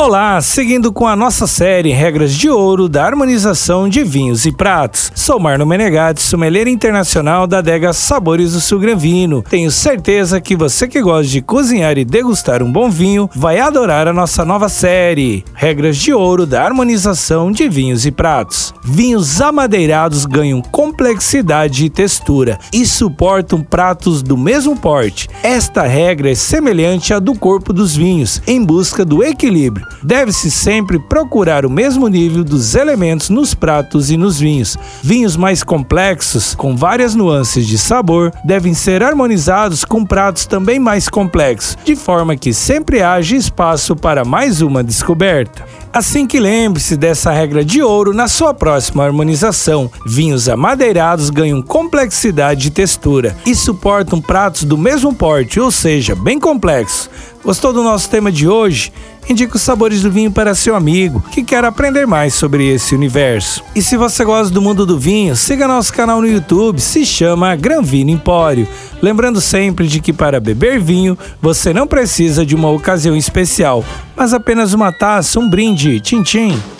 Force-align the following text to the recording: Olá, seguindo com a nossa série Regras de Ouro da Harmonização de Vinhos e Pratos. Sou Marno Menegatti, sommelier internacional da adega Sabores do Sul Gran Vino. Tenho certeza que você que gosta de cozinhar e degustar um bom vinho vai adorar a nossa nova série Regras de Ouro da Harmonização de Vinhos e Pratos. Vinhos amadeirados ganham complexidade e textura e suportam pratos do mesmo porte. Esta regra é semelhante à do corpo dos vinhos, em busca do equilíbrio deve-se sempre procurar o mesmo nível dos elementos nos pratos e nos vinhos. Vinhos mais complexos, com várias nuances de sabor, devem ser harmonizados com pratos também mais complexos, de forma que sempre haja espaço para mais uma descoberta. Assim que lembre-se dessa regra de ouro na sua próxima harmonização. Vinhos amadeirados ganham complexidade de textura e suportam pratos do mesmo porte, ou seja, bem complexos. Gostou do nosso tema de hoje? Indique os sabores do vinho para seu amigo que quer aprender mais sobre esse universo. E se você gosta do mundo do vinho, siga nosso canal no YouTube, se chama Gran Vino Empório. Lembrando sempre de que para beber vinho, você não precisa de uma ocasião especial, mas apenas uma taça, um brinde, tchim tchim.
Olá, 0.00 0.40
seguindo 0.40 0.90
com 0.90 1.06
a 1.06 1.14
nossa 1.14 1.46
série 1.46 1.92
Regras 1.92 2.32
de 2.32 2.48
Ouro 2.48 2.88
da 2.88 3.04
Harmonização 3.04 3.86
de 3.86 4.02
Vinhos 4.02 4.46
e 4.46 4.50
Pratos. 4.50 5.12
Sou 5.14 5.38
Marno 5.38 5.66
Menegatti, 5.66 6.22
sommelier 6.22 6.66
internacional 6.68 7.46
da 7.46 7.58
adega 7.58 7.92
Sabores 7.92 8.54
do 8.54 8.62
Sul 8.62 8.80
Gran 8.80 8.96
Vino. 8.96 9.42
Tenho 9.42 9.70
certeza 9.70 10.40
que 10.40 10.56
você 10.56 10.88
que 10.88 11.02
gosta 11.02 11.30
de 11.30 11.42
cozinhar 11.42 11.98
e 11.98 12.04
degustar 12.06 12.62
um 12.62 12.72
bom 12.72 12.88
vinho 12.88 13.28
vai 13.36 13.60
adorar 13.60 14.08
a 14.08 14.12
nossa 14.12 14.42
nova 14.42 14.70
série 14.70 15.44
Regras 15.52 15.98
de 15.98 16.14
Ouro 16.14 16.46
da 16.46 16.64
Harmonização 16.64 17.52
de 17.52 17.68
Vinhos 17.68 18.06
e 18.06 18.10
Pratos. 18.10 18.72
Vinhos 18.82 19.42
amadeirados 19.42 20.24
ganham 20.24 20.62
complexidade 20.62 21.84
e 21.84 21.90
textura 21.90 22.58
e 22.72 22.86
suportam 22.86 23.60
pratos 23.60 24.22
do 24.22 24.38
mesmo 24.38 24.74
porte. 24.74 25.28
Esta 25.42 25.82
regra 25.82 26.30
é 26.30 26.34
semelhante 26.34 27.12
à 27.12 27.18
do 27.18 27.34
corpo 27.34 27.70
dos 27.70 27.94
vinhos, 27.94 28.40
em 28.46 28.64
busca 28.64 29.04
do 29.04 29.22
equilíbrio 29.22 29.89
deve-se 30.02 30.50
sempre 30.50 30.98
procurar 30.98 31.64
o 31.66 31.70
mesmo 31.70 32.08
nível 32.08 32.44
dos 32.44 32.74
elementos 32.74 33.30
nos 33.30 33.54
pratos 33.54 34.10
e 34.10 34.16
nos 34.16 34.38
vinhos. 34.38 34.76
Vinhos 35.02 35.36
mais 35.36 35.62
complexos, 35.62 36.54
com 36.54 36.76
várias 36.76 37.14
nuances 37.14 37.66
de 37.66 37.78
sabor, 37.78 38.32
devem 38.44 38.74
ser 38.74 39.02
harmonizados 39.02 39.84
com 39.84 40.04
pratos 40.04 40.46
também 40.46 40.78
mais 40.78 41.08
complexos, 41.08 41.76
de 41.84 41.96
forma 41.96 42.36
que 42.36 42.52
sempre 42.52 43.02
haja 43.02 43.36
espaço 43.36 43.94
para 43.96 44.24
mais 44.24 44.60
uma 44.60 44.82
descoberta. 44.82 45.64
Assim 45.92 46.24
que 46.24 46.38
lembre-se 46.38 46.96
dessa 46.96 47.32
regra 47.32 47.64
de 47.64 47.82
ouro 47.82 48.14
na 48.14 48.28
sua 48.28 48.54
próxima 48.54 49.04
harmonização. 49.04 49.90
Vinhos 50.06 50.48
amadeirados 50.48 51.30
ganham 51.30 51.60
complexidade 51.60 52.60
de 52.60 52.70
textura 52.70 53.36
e 53.44 53.56
suportam 53.56 54.20
pratos 54.20 54.62
do 54.62 54.78
mesmo 54.78 55.12
porte, 55.12 55.58
ou 55.58 55.70
seja, 55.70 56.14
bem 56.14 56.38
complexos. 56.38 57.10
Gostou 57.42 57.72
do 57.72 57.82
nosso 57.82 58.08
tema 58.08 58.30
de 58.30 58.46
hoje? 58.46 58.92
Indique 59.28 59.56
os 59.56 59.62
sabores 59.62 60.02
do 60.02 60.10
vinho 60.10 60.30
para 60.30 60.54
seu 60.54 60.74
amigo 60.74 61.22
que 61.30 61.42
quer 61.42 61.64
aprender 61.64 62.06
mais 62.06 62.34
sobre 62.34 62.66
esse 62.68 62.94
universo. 62.94 63.62
E 63.74 63.82
se 63.82 63.96
você 63.96 64.24
gosta 64.24 64.52
do 64.52 64.62
mundo 64.62 64.84
do 64.84 64.98
vinho, 64.98 65.36
siga 65.36 65.68
nosso 65.68 65.92
canal 65.92 66.20
no 66.20 66.26
YouTube, 66.26 66.80
se 66.80 67.06
chama 67.06 67.54
Gran 67.54 67.82
Vino 67.82 68.10
Empório. 68.10 68.66
Lembrando 69.00 69.40
sempre 69.40 69.86
de 69.86 70.00
que 70.00 70.12
para 70.12 70.40
beber 70.40 70.80
vinho, 70.80 71.16
você 71.40 71.72
não 71.72 71.86
precisa 71.86 72.44
de 72.44 72.54
uma 72.54 72.70
ocasião 72.70 73.16
especial, 73.16 73.84
mas 74.16 74.34
apenas 74.34 74.72
uma 74.72 74.92
taça, 74.92 75.38
um 75.38 75.48
brinde, 75.48 76.00
tchim 76.00 76.22
tchim. 76.22 76.79